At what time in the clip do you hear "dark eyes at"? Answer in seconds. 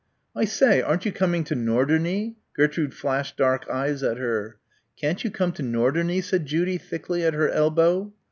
3.37-4.17